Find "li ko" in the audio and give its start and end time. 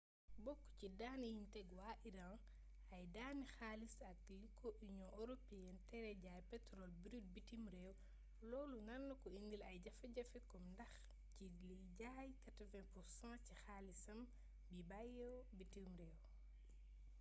4.39-4.67